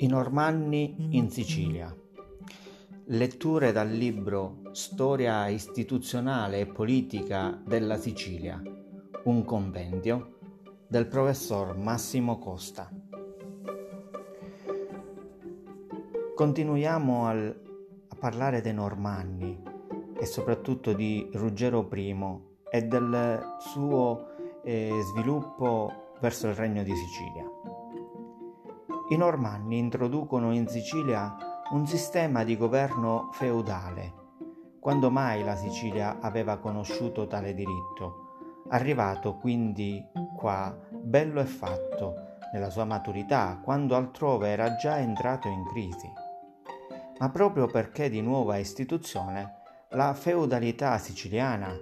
[0.00, 1.92] I Normanni in Sicilia.
[3.06, 8.62] Letture dal libro Storia istituzionale e politica della Sicilia,
[9.24, 10.38] un compendio
[10.86, 12.88] del professor Massimo Costa.
[16.32, 17.60] Continuiamo al,
[18.06, 19.60] a parlare dei Normanni
[20.16, 22.16] e soprattutto di Ruggero I
[22.70, 24.26] e del suo
[24.62, 27.67] eh, sviluppo verso il Regno di Sicilia.
[29.10, 31.34] I Normanni introducono in Sicilia
[31.70, 34.12] un sistema di governo feudale.
[34.78, 38.64] Quando mai la Sicilia aveva conosciuto tale diritto?
[38.68, 45.64] Arrivato quindi qua, bello e fatto, nella sua maturità, quando altrove era già entrato in
[45.64, 46.12] crisi.
[47.18, 49.60] Ma proprio perché di nuova istituzione,
[49.92, 51.72] la feudalità siciliana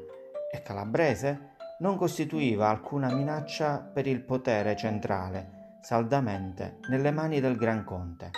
[0.52, 5.55] e calabrese non costituiva alcuna minaccia per il potere centrale
[5.86, 8.32] saldamente nelle mani del Gran Conte.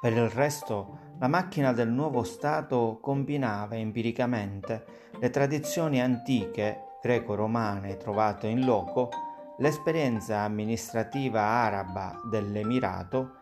[0.00, 4.84] Per il resto, la macchina del nuovo Stato combinava empiricamente
[5.18, 9.08] le tradizioni antiche greco-romane trovate in loco,
[9.58, 13.38] l'esperienza amministrativa araba dell'Emirato,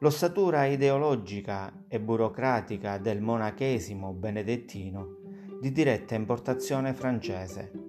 [0.00, 5.16] l'ossatura ideologica e burocratica del monachesimo benedettino
[5.62, 7.85] di diretta importazione francese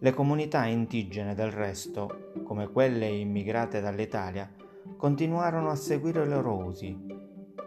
[0.00, 4.50] le comunità indigene del resto, come quelle immigrate dall'Italia,
[4.96, 6.96] continuarono a seguire i loro usi,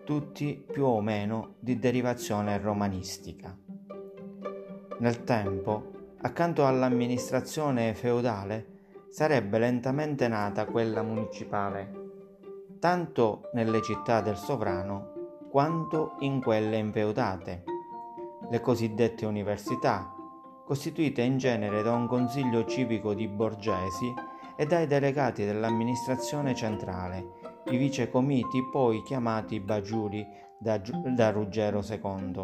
[0.06, 3.56] tutti più o meno di derivazione romanistica.
[5.00, 8.68] Nel tempo, accanto all'amministrazione feudale,
[9.10, 12.00] sarebbe lentamente nata quella municipale,
[12.80, 15.12] tanto nelle città del sovrano
[15.50, 17.64] quanto in quelle infeudate,
[18.50, 20.16] le cosiddette università,
[20.66, 24.14] costituite in genere da un consiglio civico di borgesi
[24.56, 27.40] e dai delegati dell'amministrazione centrale,
[27.72, 30.26] i vicecomiti poi chiamati bagiuli
[30.60, 32.42] da, da Ruggero II,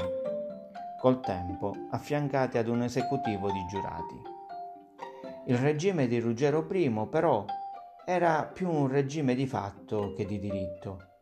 [0.99, 4.21] col tempo affiancati ad un esecutivo di giurati.
[5.45, 7.45] Il regime di Ruggero I però
[8.05, 11.15] era più un regime di fatto che di diritto.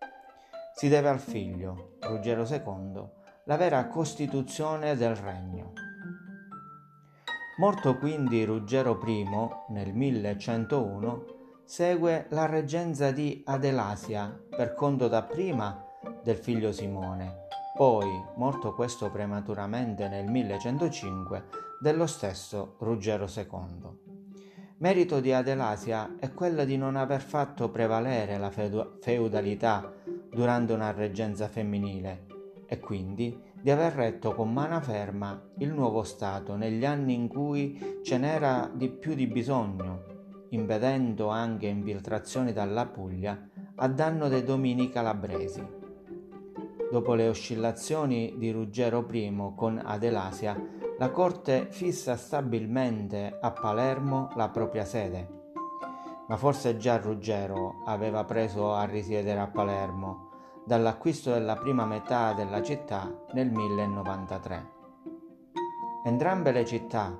[0.73, 3.07] Si deve al figlio, Ruggero II,
[3.45, 5.73] la vera costituzione del regno.
[7.57, 9.25] Morto quindi Ruggero I
[9.69, 11.25] nel 1101,
[11.63, 15.81] segue la reggenza di Adelasia per conto dapprima
[16.21, 21.45] del figlio Simone, poi, morto questo prematuramente nel 1105,
[21.79, 24.03] dello stesso Ruggero II.
[24.79, 29.93] Merito di Adelasia è quello di non aver fatto prevalere la feudalità
[30.29, 32.25] durante una reggenza femminile
[32.65, 37.99] e quindi di aver retto con mano ferma il nuovo Stato negli anni in cui
[38.03, 40.03] ce n'era di più di bisogno,
[40.49, 45.67] impedendo anche infiltrazioni dalla Puglia a danno dei domini calabresi.
[46.91, 50.55] Dopo le oscillazioni di Ruggero I con Adelasia,
[50.99, 55.27] la corte fissa stabilmente a Palermo la propria sede.
[56.27, 60.33] Ma forse già Ruggero aveva preso a risiedere a Palermo
[60.65, 64.73] dall'acquisto della prima metà della città nel 1093.
[66.05, 67.17] Entrambe le città,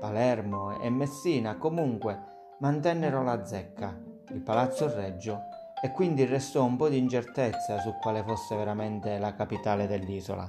[0.00, 3.98] Palermo e Messina, comunque mantennero la zecca,
[4.30, 5.40] il Palazzo Reggio,
[5.82, 10.48] e quindi restò un po' di incertezza su quale fosse veramente la capitale dell'isola.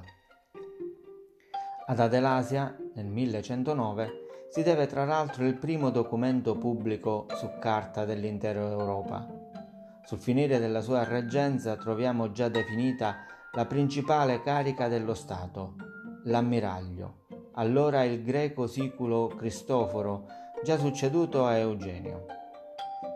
[1.86, 8.60] Ad Adelasia, nel 1109, si deve tra l'altro il primo documento pubblico su carta dell'intera
[8.60, 9.37] Europa,
[10.08, 15.74] sul finire della sua reggenza troviamo già definita la principale carica dello Stato,
[16.22, 17.26] l'ammiraglio,
[17.56, 20.24] allora il greco siculo Cristoforo,
[20.64, 22.24] già succeduto a Eugenio.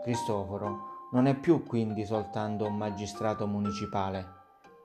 [0.03, 4.27] Cristoforo non è più quindi soltanto un magistrato municipale,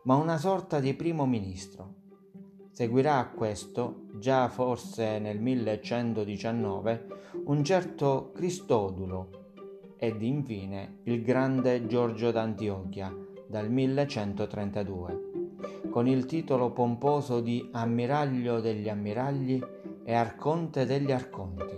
[0.04, 1.96] ma una sorta di primo ministro.
[2.70, 7.06] Seguirà a questo, già forse nel 1119,
[7.44, 9.47] un certo Cristodulo,
[9.98, 13.12] ed infine il grande Giorgio d'Antiochia
[13.46, 15.30] dal 1132,
[15.90, 19.60] con il titolo pomposo di Ammiraglio degli Ammiragli
[20.04, 21.76] e Arconte degli Arconti.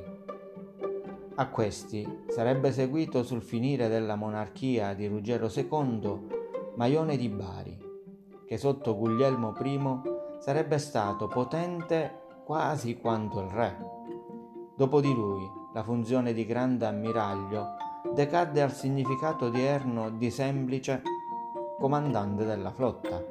[1.36, 6.38] A questi sarebbe seguito sul finire della monarchia di Ruggero II
[6.74, 7.78] Maione di Bari,
[8.46, 9.80] che sotto Guglielmo I
[10.40, 13.76] sarebbe stato potente quasi quanto il re.
[14.76, 21.02] Dopo di lui la funzione di grande ammiraglio decadde al significato odierno di semplice
[21.78, 23.22] comandante della flotta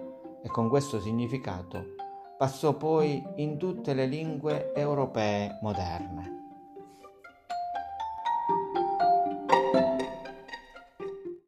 [0.42, 1.95] e con questo significato
[2.38, 6.38] passò poi in tutte le lingue europee moderne.